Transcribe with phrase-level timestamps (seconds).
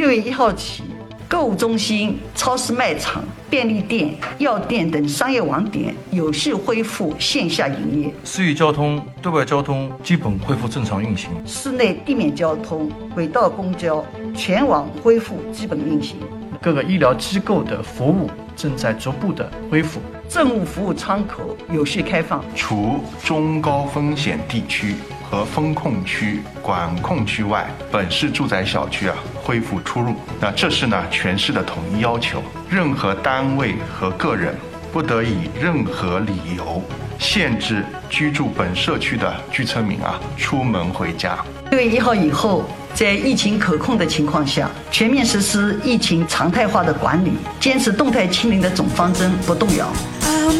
[0.00, 0.82] 六月一号起，
[1.28, 14.02] 购物中心、超市卖场、便利店、药店等商业网点有序恢复线下营业，市域交通、对外交通基本恢复正常运行，市内地面交通、轨道公交
[14.34, 16.16] 全网恢复基本运行。
[16.62, 24.94] 各个医疗机构的服务正在逐步的恢复，政务服务窗口有序开放，除中高风险地区
[25.30, 29.14] 和风控区、管控区外，本市住宅小区啊
[29.50, 30.14] 恢复出入。
[30.40, 34.54] 那这是呢全市的统一要求，任何单位和个人
[34.92, 36.80] 不得以任何理由
[37.18, 41.36] 限制居住本社区的居村民啊出门回家。
[41.72, 42.64] 六月一号以后。
[42.92, 49.86] 在疫情可控的情况下，全面实施疫情常态化的管理，坚持动态清零的总方针不动摇。
[50.24, 50.50] 老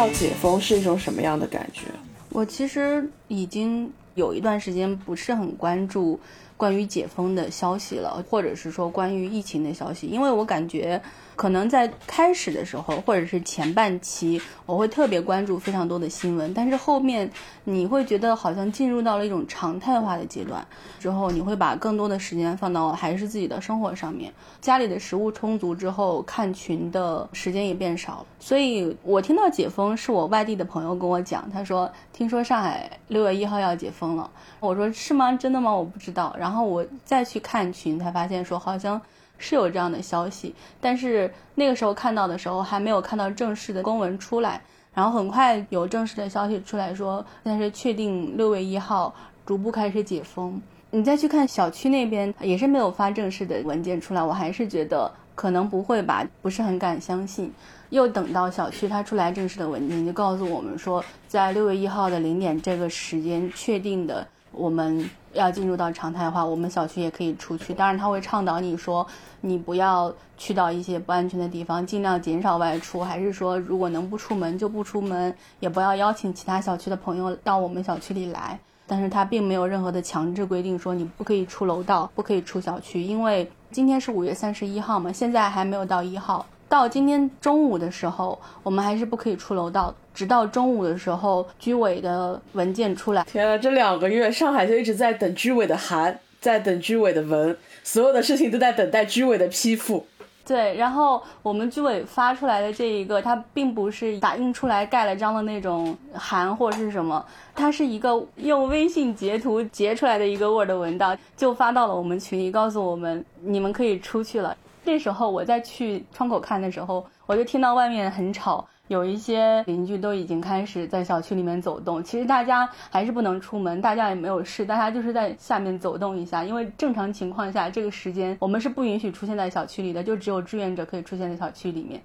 [0.00, 1.82] 要解封是一种什么样的感觉？
[2.30, 6.18] 我其实已经有一段时间不是很关注。
[6.60, 11.00] 关于解封的消息了，或者是说关于疫情的消息，因为我感觉。
[11.36, 17.30] 可能在开始的时候，或者是前半期，我会特别关注非常多的新闻，但是后面
[17.64, 20.62] 你会觉得好像进入到了一种常态化的阶段，
[20.98, 28.26] 之后你会把更多的时间放到还是自己的生活上面，家里的食物充足之后，看群的时间也变少了。
[28.38, 35.32] 所以我听到解封是我外地的朋友跟我讲，他说听说上海六月一号要解封了，我说是吗？
[35.32, 35.74] 真的吗？
[35.74, 36.36] 我不知道。
[36.38, 39.00] 然后然后我再去看群，才发现说好像。
[39.42, 44.60] 是有这样的消息，但是那个时候看到的时候还没有看到正式的公文出来，
[44.92, 49.14] 然后很快有正式的消息出来说，但是确定六月一号
[49.46, 50.60] 逐步开始解封。
[50.90, 57.50] 你再去看小区那边也是没有发正式的文件出来，我还是觉得可能不会吧，不是很敢相信。
[57.88, 67.72] 又等到小区它出来正式的文件，就告诉我们说，在六月一号的零点这个时间确定的，我们要进入到常态化，我们小区也可以出去。
[67.72, 69.06] 当然他会倡导你说。
[69.42, 73.02] 你不要去到一些不安全的地方，尽量减少外出。
[73.02, 78.60] 还是说，如果能不出门就不出门，也不要邀请其他小区的朋友到我们小区里来。
[78.86, 83.02] 但是他并没有任何的强制规定说你不可以出楼道，不可以出小区。
[83.02, 86.44] 因为今天是五月三十一号嘛，现在还没有到一号。
[86.70, 93.24] 到今天中午的时候，我们还是不可以出楼道，直到中午的时候居委的文件出来。
[93.24, 97.58] 天啊，这两个月上海就一直在等居委的函，在等居委的文。
[97.82, 100.06] 所有的事情都在等待居委的批复，
[100.46, 100.76] 对。
[100.76, 114.56] 然后我们居委发出来的这一个，它并不是打印出来盖了章的那种函或是什么，它是一个用微信截图截出来的一个 Word 文档，就发到了我们群里，告诉我们你们可以出去了。
[114.84, 118.66] 那时候我在去窗口看的时候，我就听到外面很吵。
[118.88, 132.02] 有一些邻居都已经开始在小区里面走动，其实大家还是不能出门，大家也没有事，大家就是在下面走动一下，因为正常情况下这个时间我们是不允许出现在小区里的，就只有志愿者可以出现在小区里面。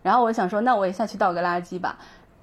[0.00, 1.98] 然后我想说，那我也下去倒个垃圾吧。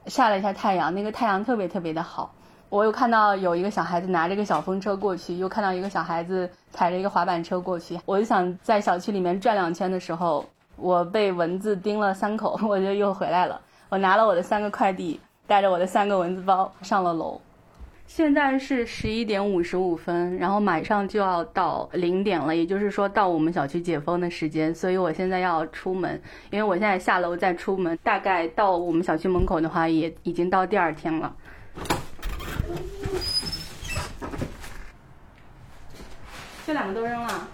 [0.08, 2.34] 晒了一下太阳，那个太阳特别特别的好。
[2.70, 8.00] 我又看到有一个小孩子拿着个小风车过去，又看到一个小孩子踩着一个滑板车过去。
[8.06, 13.60] 我就想在小区里面转两圈的时候，我被蚊子叮了三口， 我就又回来了。
[13.90, 17.42] 我拿了我的三个快递，带着我的三个蚊子包上了楼。
[18.06, 24.74] 现在是十一点五十五分，然后马上就要到零点了，也就是说到我们小区解封的时间。
[24.74, 31.36] 所以我现在要出门，因为我现在下楼再出门，大概到我们小区门口的话，也已经到第二天了。
[36.70, 37.48] 这两个都扔了。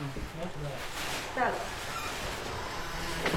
[0.00, 0.10] 嗯，
[1.36, 1.54] 带了。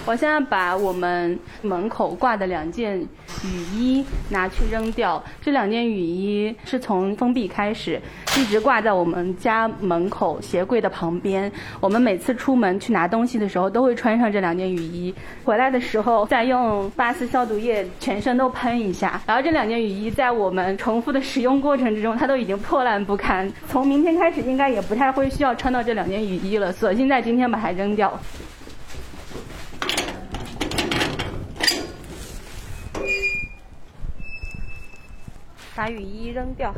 [0.04, 3.08] 我现在把我们门口挂的两件
[3.44, 5.24] 雨衣拿去扔掉。
[5.42, 8.02] 这两件雨衣是从封闭开始，
[8.38, 11.52] 一直挂在我们家门口鞋柜的旁边。
[11.80, 15.14] 我们每次出门去拿东西的时候，都会穿上这两件雨衣。
[15.44, 19.22] 回来的时候再用八四消毒液全身都喷一下。
[19.26, 23.52] 然后这两件雨衣在我们重复的使用过程之中，它都已经破烂不堪。
[23.70, 26.72] 从明天开始，应该也不太会需要穿到这两件雨衣了。
[26.72, 28.20] 索性在今天把它扔掉。
[35.80, 36.74] 把雨衣扔掉。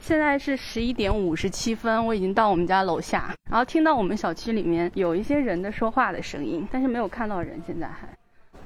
[0.00, 7.60] 现在是十一点五十七分，我已经到我们家楼下，然后听到我们小区里面有一些人的说话的声音，但是没有看到人。
[7.66, 8.06] 现在还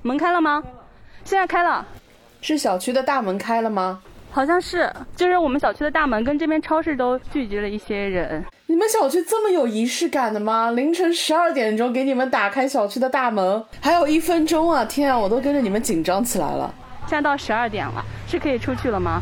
[0.02, 0.62] 门开了吗？
[1.24, 1.86] 现在开了，
[2.42, 4.02] 是小区的大门开了吗？
[4.30, 8.44] 好像是，就是我们小区的大门跟这边超市都聚集了一些人。
[8.70, 10.70] 你们小区这么有仪式感的吗？
[10.70, 14.84] 凌晨十二点钟给你们打开小区的大门，还有一分钟啊！
[14.84, 16.72] 天啊，我都跟着你们紧张起来了。
[17.00, 19.20] 现在到十二点了，是可以出去了吗？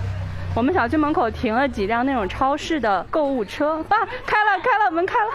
[0.55, 3.97] 我们小区门口停了几辆那种超市的购物车，啊，
[4.27, 5.31] 开了开了，门开了。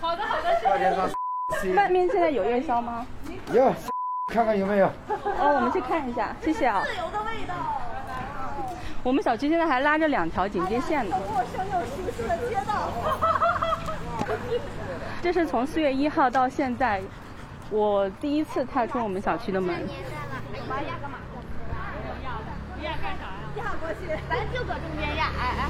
[0.00, 3.06] 好的好的，外面现在有夜宵吗？
[3.52, 3.72] 有，
[4.32, 4.86] 看看有没有。
[4.88, 6.82] 哦，我们去看一下，谢谢啊。
[6.84, 7.54] 自由的味道。
[9.02, 11.16] 我们小区现在还拉着两条警戒线呢。
[11.28, 12.90] 陌生又熟悉的街道。
[15.22, 17.00] 这是从四月一号到现在，
[17.70, 19.74] 我第一次踏出我们小区的门。
[22.82, 23.50] 压干啥呀？
[23.56, 25.68] 压过去，咱就搁中间压，哎哎。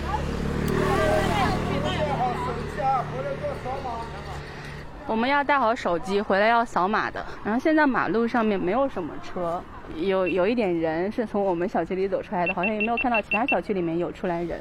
[5.11, 7.27] 我们要带好手机回来要扫码的。
[7.43, 9.61] 然后现在马路上面没有什么车，
[9.97, 14.61] 有有一点人是从我们小区里走出来的，好像也没有看到其他小区里面有出来人。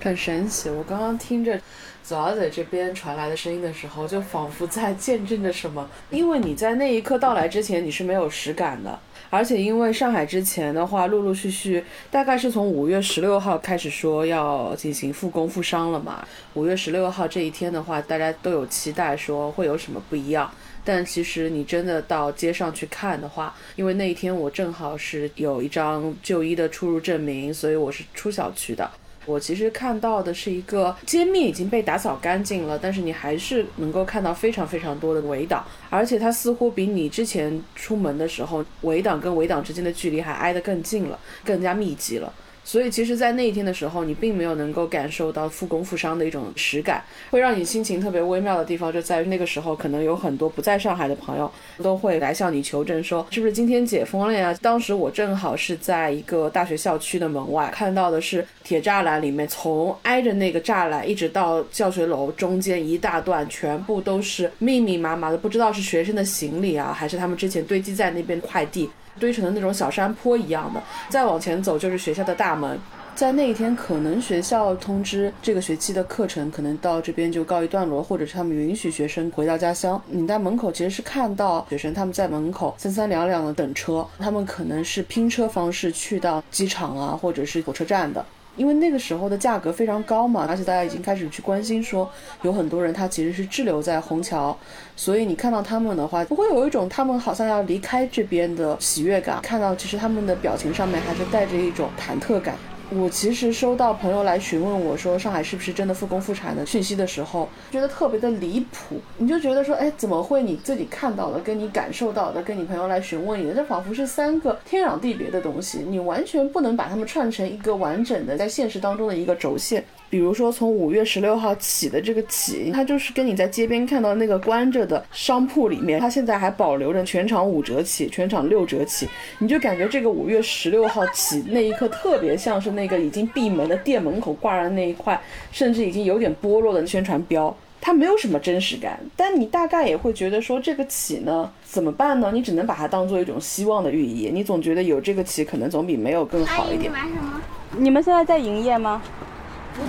[0.00, 1.60] 很神奇，我刚刚听着
[2.02, 5.88] 左小姐这边传来的声音的时候，就仿佛在见证着什么。
[6.10, 8.98] 因为你在那一刻到来之前，你是没有实感的。
[9.28, 16.26] 而且因为上海之前的话，陆陆续续大概是从五月十六号开始说要进行复工复商了嘛。
[16.54, 20.50] 五月十六号这一天的话，大家都有期待说会有什么不一样。
[20.82, 28.90] 但其实你真的到街上去看的话，因为那一天我正好是有一张就医的出入证明，所以我是出小区的。
[29.26, 42.32] 我其实看到的是一个街面已经被打扫干净了，但是你还是能够看到非常非常多的围挡，而且它似乎比你之前出门的时候围挡跟围挡之间的距离还挨得更近了，更加密集了。
[42.70, 51.50] 所以其实，在那一天的时候，你并没有能够感受到复工复商的一种实感，会让你心情特别微妙的地方就在于那个时候，可能有很多不在上海的朋友
[51.82, 54.56] 都会来向你求证，说是不是今天解封了呀？
[54.62, 68.88] 当时我正好是在一个大学校区的门外，看到的是铁栅栏里面，从挨着那个栅栏一直到教学楼中间一大段，全部都是密密麻麻的，不知道是学生的行李啊，还是他们之前堆积在那边快递。
[69.20, 72.76] 堆成的那种小山坡一样的，再往前走就是学校的大门。
[73.14, 80.00] 在那一天，可能学校通知这个学期的课程可能到这边就告一段落，或者是他们允许学生回到家乡。
[80.06, 88.24] 你在门口其实是看到学生他们在门口三三两两的等车，他们可能是拼车方式去到机场啊，或者是火车站的。
[88.56, 92.10] 因为那个时候的价格非常高嘛，而且大家已经开始去关心说，
[92.42, 94.56] 有很多人他其实是滞留在虹桥，
[94.96, 99.40] 所以你看到他们的话，不会有一种他们好像要离开这边的喜悦感。
[99.42, 102.54] 看到其实他们的表情上面还是带着一种忐忑感。
[102.92, 109.00] 我其实收到朋友来询问我说上海是不是真的复工复产的讯息的时候，觉得特别的离谱。
[109.16, 119.84] 你就觉得说，哎，怎么会你自己看到的、跟你感受到的、跟你朋友来询问你的，这仿佛是三个天壤地别的东西，你完全不能把它们串成一个完整的在现实当中的一个轴线。
[120.08, 129.08] 比如说，从五月十六号起的这个起，它就是跟你在街边看到那个关着的商铺里面，它现在还保留着全场五折起，全场六折起，
[129.38, 135.20] 你就感觉这个五月十六号起那一刻特别像是那个已经闭门的店门口挂着那一块，
[135.52, 138.98] 甚至已经有点剥落的宣传标，它没有什么真实感。
[139.16, 142.30] 但你大概也会觉得说，这个起呢怎么办呢？
[142.32, 146.90] 你只能把它当做一种希望的寓意，你总觉得有这个起可能总比没有更好一点。
[146.90, 147.40] 买什么？
[147.76, 149.00] 你们现在在营业吗？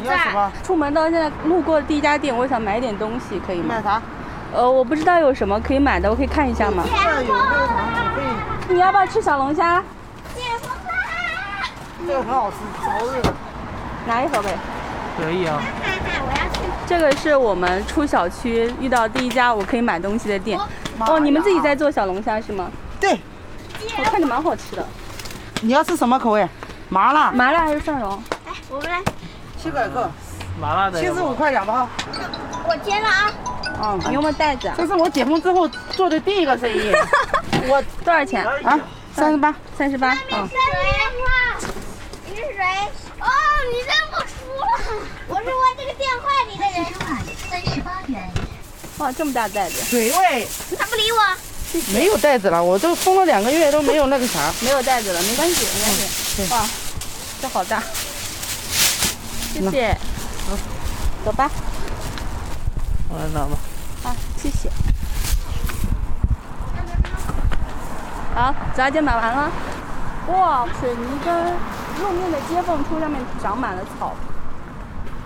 [0.01, 0.51] 你要什么？
[0.63, 3.75] 出门到现在路过第一家店，我想买点东西，可以吗？
[3.75, 4.01] 买啥？
[4.53, 6.83] 呃，我不知道有什么可以买的，我可以看一下吗？
[8.69, 9.83] 你要不要吃小龙虾？
[12.07, 13.21] 这个很好吃，超热。
[14.07, 14.57] 拿一盒呗。
[15.17, 15.61] 可以啊。
[16.87, 20.59] 这个是我们出小区遇到第一家我可以买东西的店。
[20.99, 22.69] 哦，你们自己在做小龙虾是吗？
[22.99, 23.19] 对。
[23.97, 24.85] 我看着蛮好吃的。
[25.61, 26.47] 你要吃什么口味？
[26.89, 27.31] 麻辣。
[27.31, 28.11] 麻辣还是蒜蓉？
[28.45, 29.01] 来，我们来。
[29.57, 30.09] 七百克，
[30.59, 31.87] 麻辣的，七十五块两包。
[32.67, 33.31] 我接了啊。
[33.83, 34.71] 嗯，你有没有袋子？
[34.75, 36.91] 这是我解封之后做的第一个生意。
[37.67, 38.79] 我多少钱啊？
[39.13, 40.13] 三十八，三十八。
[40.31, 40.49] 嗯。
[42.31, 42.63] 你是谁？
[43.19, 43.27] 哦，
[43.69, 44.65] 你认不出了。
[45.27, 46.85] 我是问这个电话里的人。
[47.49, 48.31] 三十八元。
[48.99, 49.83] 哇，这么大袋子。
[49.83, 50.47] 水位。
[50.69, 51.19] 你咋不理我？
[51.93, 54.53] 没有袋子了，我都封了两个月都没有那个啥。
[54.61, 56.47] 没有袋子了，没关系，没关系。
[56.53, 56.65] 哇，
[57.41, 57.83] 这好大。
[59.53, 59.97] 谢谢，
[60.49, 60.57] 好，
[61.25, 61.51] 走吧。
[63.09, 63.57] 我来拿吧。
[64.03, 64.69] 啊，谢谢。
[68.33, 69.51] 好，早点买完了。
[70.27, 71.53] 哇，水泥跟
[72.01, 74.15] 路面的接缝处上面长满了草。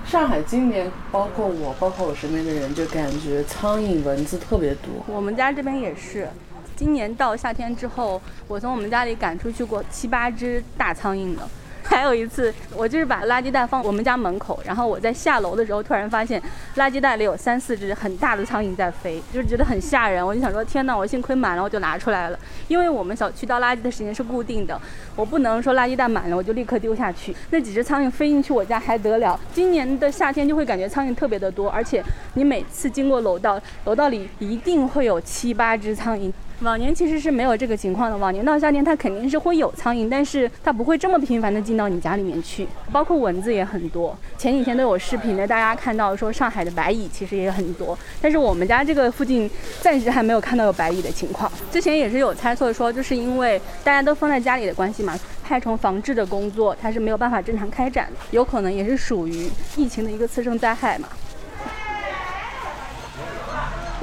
[0.05, 4.91] 上海今年，包括我，包括我身边的人，就感觉苍蝇蚊子特别多。
[5.07, 6.27] 我们家这边也是。
[6.75, 11.49] 今年到夏天之后，我从我们家里赶出去过七八只大苍蝇了。
[11.95, 16.41] 还有一次，我就是把垃圾袋放我们家门口，然后我在下楼的时候，突然发现
[16.75, 20.25] 垃圾袋里有三四只很大的苍蝇在飞，就是觉得很吓人。
[20.27, 20.93] 我就想说，天哪！
[20.93, 22.37] 我幸亏满了，我就拿出来了。
[22.67, 24.77] 因为我们小区倒垃圾的时间是固定的，
[25.15, 27.33] 我不能说垃圾袋满了我就立刻丢下去。
[27.51, 29.39] 那几只苍蝇飞进去我家还得了？
[29.53, 36.29] 今年的夏天就会感觉苍蝇特别的多，而且你每次经过楼道，楼道里一定会有七八只苍蝇。
[36.61, 44.17] 往年其实是没有这个情况的，往年到夏天它肯定是会有苍蝇，但是它不会这么频繁的进到你家里面去，包括蚊子也很多。
[44.37, 49.49] 前几天都有视频的，大家看到说上海的白蚁其实也很多，但是我们家这个附近
[49.81, 51.51] 暂时还没有看到有白蚁的情况。
[51.71, 61.09] 之前也是有猜测说，就是因为大家都封在家里的关系嘛，害虫防治的工作它是没有办法正常开展的，有可能也是属于疫情的一个次生灾害嘛。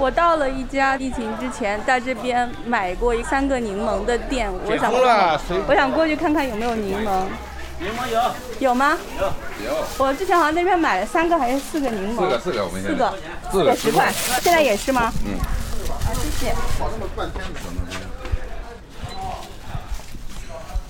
[0.03, 4.93] 我到了一家疫情之前在这边买过一三个柠檬的店，我想
[5.69, 7.23] 我想过去看看有没有柠檬。
[7.79, 8.21] 柠檬有
[8.59, 8.99] 有吗？
[9.17, 9.25] 有
[9.65, 9.77] 有。
[9.99, 12.19] 我之前好像那边买了三个还是四个柠檬？
[12.19, 13.15] 四个四个，我们四个
[13.53, 15.13] 四个十块，现在也是吗？
[15.25, 15.39] 嗯。
[16.05, 16.53] 好，谢谢。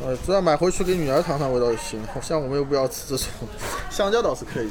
[0.07, 2.03] 呃，主要买回去给女儿尝尝味道就行。
[2.15, 3.27] 好像我们又不要吃这种，
[4.03, 4.71] 香蕉倒是可以。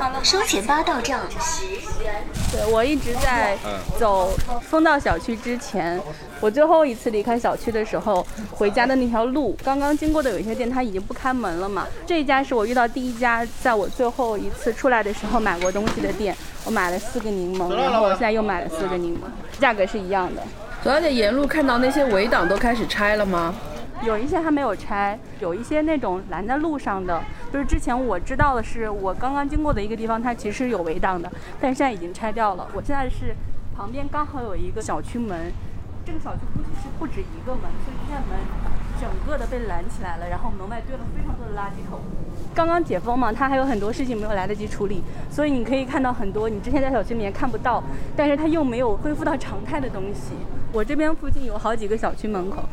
[0.00, 1.66] 好了，收钱吧，到账十
[2.02, 2.14] 元。
[2.52, 3.56] 对，我一直在
[3.98, 6.00] 走风道小区之前，
[6.40, 11.86] 我最后一次离开小区的时候，回家的那条路，刚刚经过的有一些店，它已经不开门了嘛。
[12.06, 20.42] 这一家是我遇到第一家，在我最后一次出来的时候买过东西的店，我买了四个柠檬，然后我现在又买了四个柠檬，价格是一样的。
[20.82, 23.54] 左小姐沿路看到那些围挡都开始拆了吗？
[24.04, 31.30] 有一些还没有拆，有一些那种拦在路上的，就是之前我知道的是，我刚刚经过的一个地方，它其实有围挡的，
[31.60, 32.66] 但是现在已经拆掉了。
[32.72, 33.36] 我现在是
[33.76, 35.52] 旁边刚好有一个小区门，
[36.06, 38.38] 这个小区估计是不止一个门，所以现在门
[38.98, 42.00] 整个的被拦起来了，然后门外堆了非常多的垃圾桶。
[42.54, 47.84] 刚刚解封嘛，它还有很多事情没有来得及处理，所以你可以看到很多你之前在小区里面看不到，
[48.16, 50.32] 但是它又没有恢复到常态的东西。
[50.72, 52.64] 我这边附近有好几个小区门口。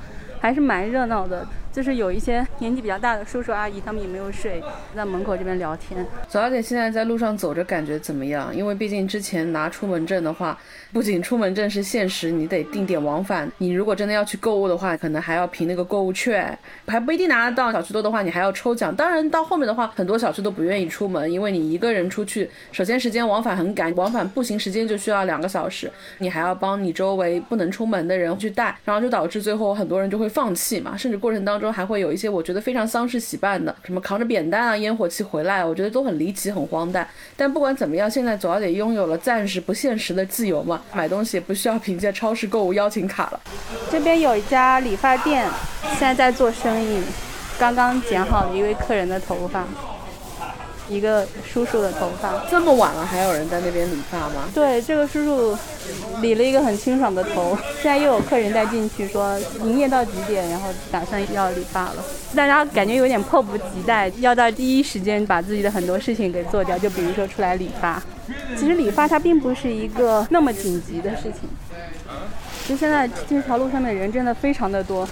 [0.41, 1.45] 还是蛮热闹的，
[1.79, 4.62] 就是有一些年纪比较大的叔叔阿姨，他们也没有睡，
[4.93, 6.05] 在门口这边聊天。
[6.27, 8.53] 左小姐现在在路上走着，感觉怎么样？
[8.53, 10.57] 因为毕竟之前拿出门证的话，
[10.91, 13.50] 不仅出门证是现实，你得定点往返。
[13.59, 17.71] 你如果真的要去购物的话，可能还要凭那个购物券，还不一定拿得到。
[17.71, 18.93] 小区多的话，你还要抽奖。
[18.93, 30.27] 当然到后面的话，很多小区都不愿意出门，因为你一个人出去，首先时间往返很赶，往返步行时间就需要两个小时，你还要帮你周围不能出门的人去带，然后就导致最后很多人就会。
[30.29, 37.07] 放弃嘛，甚至过程当中中还会有一些我觉得非常丧事喜办的，什么扛着扁担啊、烟火气回来，我觉得都很离奇、很荒诞。
[37.38, 43.39] 但不管怎么样，现在总要得拥有了暂时不现实的自由嘛，买东西也不需要凭借超市购物邀请卡了。
[43.91, 45.47] 这边有一家理发店，
[45.91, 47.03] 现在在做生意，
[47.59, 49.63] 刚刚剪好了一位客人的头发。
[50.89, 54.49] 一个叔叔的头发，这么晚了还有人在那边理发吗？
[54.55, 55.55] 对，这个叔叔
[56.22, 57.58] 理了一个很清爽的头。
[57.81, 61.96] 现在又有客人在进去说营业到几点，然后打算要理发了。
[62.36, 68.01] 大家感觉有点迫不及待，要在第一时间把自己的很多事情给做掉，就比如说出来理发。
[68.58, 71.50] 其实理发它并不是一个那么紧急的事情。
[72.67, 75.08] 就现在这条路上面人真的非常的多。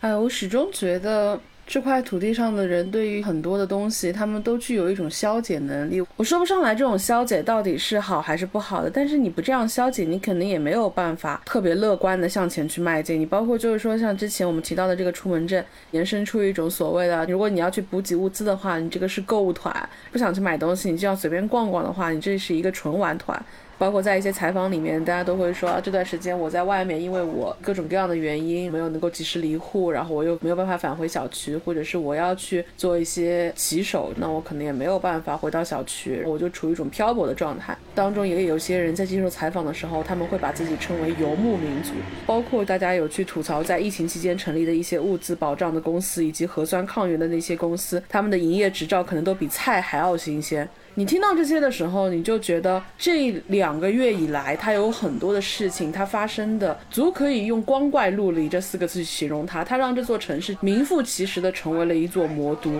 [0.00, 1.40] 哎，我始终觉得。
[1.66, 6.00] 这块土地上的人对于很多的东西，他们都具有一种消解能力。
[6.16, 13.18] 我说不上来这种消解到底是好还是不好的，但是你不这样消解，你肯定也没有办法特别乐观的向前去迈进。
[13.18, 19.72] 你包括就是说，像之前我们提到的这个出门证，延伸出一种所谓的，如果你要去补给物资的话，你这个是购物团；
[20.12, 23.42] 不想去买东西，你就要随便逛逛的话，你这是一个纯玩团。
[23.78, 37.76] 包括在一些采访里面，大家都会说啊这段时间我在外面，因为我各种各样的原因没有能够及时离户，然后我又没有办法返回小区，或者是我要去做一些骑手，那我可能也没有办法回到小区，我就处于一种漂泊的状态。
[37.94, 41.92] 当中也有些人在接受采访的时候，他们会把自己称为游牧民族。
[42.26, 50.68] 包括大家有去吐槽在疫情期间成立的一些物资保障的公司，以及核酸抗原的那些公司，他们的营业执照可能都比菜还要新鲜。
[50.96, 59.64] 你听到这些的时候，你就觉得这两个月以来，它有很多的事情，它发生的足可以用光怪陆离这四个字去形容它。
[59.64, 62.70] 它让这座城市名副其实的成为了一座魔都。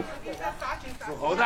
[1.05, 1.45] 属猴的。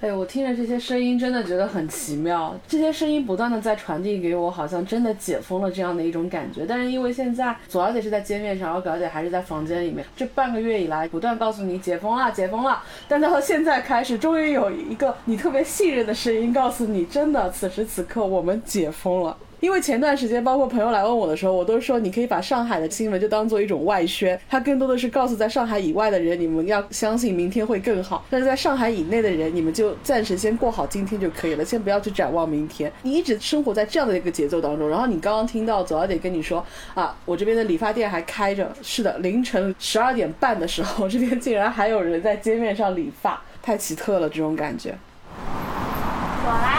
[0.00, 2.58] 哎，我听着这些声音，真的觉得很奇妙。
[2.66, 6.64] 这些声音不断的在传递给我，好像真的解封了这样的一种感觉。
[6.66, 12.82] 但是因为现在左小姐是在街面上，然后表姐还是在房间里面，这半个月以来不断告诉你解封了，解封了。
[13.06, 19.36] 但到现在开始，终于有一个你特别信任的声音告诉你，真的此时此刻我们解封了。
[19.60, 28.24] 因为前段时间包括朋友来问我的时候，我都说你可以把上海的新闻就当做一种外宣，它更多的是告诉在上海以外的人，你们要相信明天会更好。
[28.30, 32.90] 但是在上海以内的人，你们就暂时先过好今天就可以了，先不要去展望明天。
[33.02, 36.64] 你一直生活在这样的一个节奏当中，然后你刚刚听到左小姐跟你说
[36.94, 44.94] 啊，我这边的理发店还开着，是的，凌晨十二点半的时候，这边竟然还有人在街面上理发，太奇特了，这种感觉。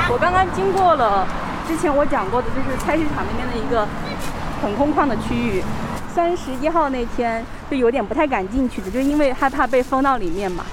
[0.10, 1.28] 我刚刚经过了
[1.72, 3.88] 之前我讲过的，就是菜市场那边的一个
[4.62, 5.64] 很空旷的区域。
[6.14, 10.66] 三十一号那天就有点不太敢进去的，就因为害怕被封到里面嘛。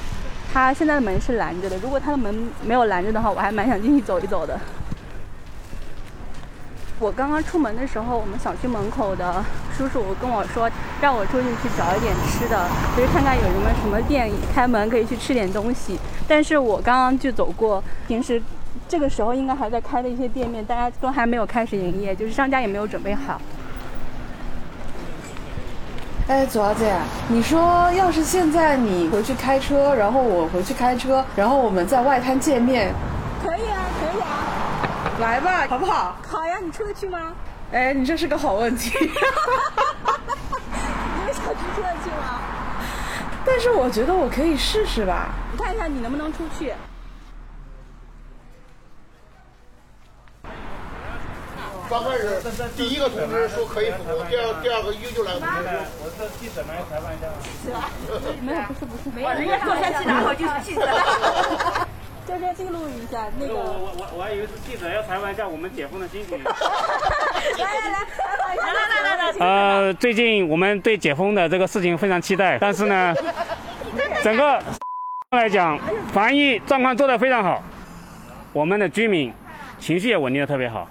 [0.53, 4.59] 他现在的门是拦着的，如果他的门没有拦着的话，我还蛮想进去走一走的。
[6.99, 9.45] 我刚刚出门的时候，我们小区门口的
[9.77, 10.69] 叔叔跟我说，
[11.01, 15.97] 让我出去去找一点吃的，就是看看有什么什么店开门可以去吃点东西。
[16.27, 18.43] 但是我刚刚就走过，平时
[18.87, 23.41] 这个时候应该还在开的一些店面，大家都还没有开始营业，就是商家也没有准备好。
[26.29, 26.95] 哎，左小姐，
[27.29, 32.93] 你说要是现在你回去开车，然后我回去开车，然后我们在外滩见面，
[33.43, 34.29] 可以啊，可以啊，
[35.21, 36.15] 来吧，好不好？
[36.29, 37.33] 好呀，你出得去吗？
[37.73, 38.91] 哎，你这是个好问题。
[39.01, 39.07] 你
[41.25, 42.41] 们小区出得去吗？
[43.47, 45.29] 但是我觉得我可以试试吧。
[45.53, 46.75] 你看一下你能不能出去。
[51.89, 52.39] 刚开始
[52.77, 55.69] 第一个通知说可以复工，第二第二个又又来个通知。
[56.05, 57.27] 我是记者来采访一下。
[57.65, 57.89] 是吧？
[58.43, 59.29] 没有，不是不是，没有。
[59.31, 60.87] 人家坐下去， 然后就是记者。
[62.27, 63.55] 这边记录一下那个。
[63.55, 66.45] 我我我我还以为是记者要采访一下我们解封的心情。
[66.45, 66.53] 来
[67.57, 68.05] 来来，
[68.57, 69.39] 来来来来。
[69.41, 73.15] 呃，最近我们对解封的这个事情非常期待，但是呢，
[74.23, 74.63] 整个
[75.31, 75.79] 来讲，
[76.13, 77.63] 防疫状况做得非常好，
[78.53, 79.33] 我们的居民
[79.79, 80.87] 情绪也稳定的特别好。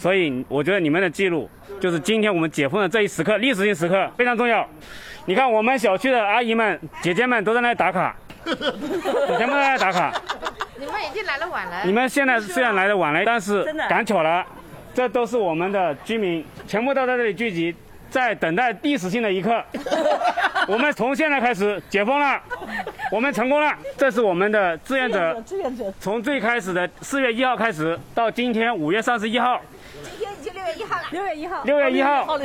[0.00, 1.46] 所以我觉得你们的记录
[1.78, 4.66] 就是今天我们解封的这一时刻，历史性时刻非常重要。
[5.26, 8.16] 你看我们小区的阿姨们、姐姐们都在那里打卡，
[8.46, 8.56] 全
[9.46, 10.10] 部在那里打卡。
[10.78, 11.82] 你们已经来的晚了。
[11.84, 14.42] 你们现在虽然来的晚了，但是赶巧了，
[14.94, 17.76] 这都是我们的居民，全部都在这里聚集，
[18.08, 19.62] 在等待历史性的一刻。
[20.66, 22.40] 我们从现在开始解封了，
[23.12, 23.74] 我们成功了。
[23.98, 29.60] 这是我们的志愿者，志愿者从最开始的四月一号开始，到今天五月三十一号。
[31.10, 31.62] 六月一号了。
[31.64, 32.38] 六月一号。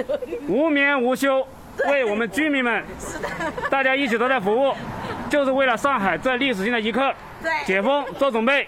[0.47, 1.45] 无眠无休，
[1.88, 3.30] 为我们居民们，是的
[3.69, 4.73] 大家一起都在服务，
[5.30, 8.67] 就是为了上海这历史性的一刻，对解封做准备。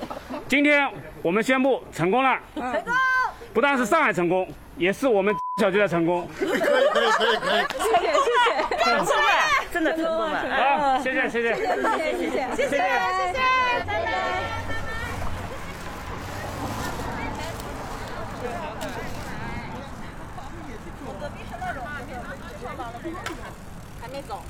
[0.48, 0.88] 今天
[1.22, 2.38] 我们宣布成功了。
[2.54, 2.92] 成功。
[3.52, 6.28] 不但是上海成功，也是我们小区的成功。
[6.38, 7.64] 可以可以可以可以。
[7.78, 8.84] 谢谢谢谢。
[8.84, 9.22] 成功了，
[9.72, 10.44] 真的成功了。
[10.50, 11.54] 好，谢谢谢谢。
[11.54, 12.78] 谢谢谢谢谢谢谢谢，
[13.86, 14.49] 拜拜。
[24.00, 24.42] 还没走，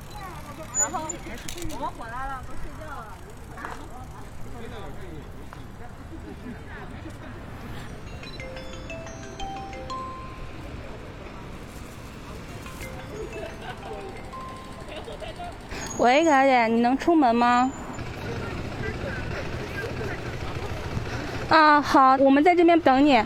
[0.78, 3.06] 然后我们回来了，都睡觉了。
[15.98, 17.70] 喂，小姐，你能出门吗？
[21.50, 23.22] 啊，好，我们在这边等你。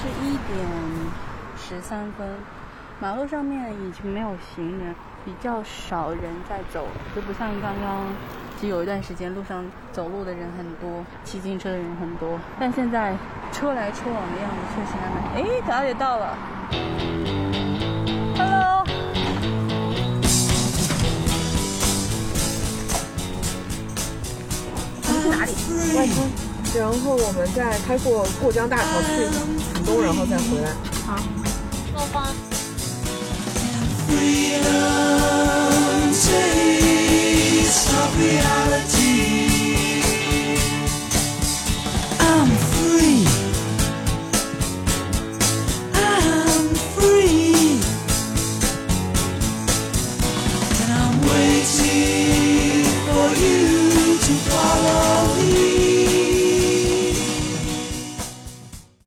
[0.00, 0.64] 现在是一点
[1.56, 2.24] 十三分，
[3.00, 8.06] 马路上面已经没有行人，比较少人在走，就不像刚刚，
[8.62, 13.16] 就有一段时间路上走路的人很多，骑自行车的人很多，但现在
[13.52, 15.34] 车来车往的样子确实还蛮……
[15.34, 16.38] 哎，早也到了
[18.36, 18.84] ，Hello。
[25.08, 25.52] 你去哪里？
[25.96, 26.47] 外滩。
[26.74, 29.26] 然后我们再开过过江大桥去
[29.84, 30.72] 浦东，然后再回来。
[31.06, 31.16] 好，
[31.94, 32.32] 走吧。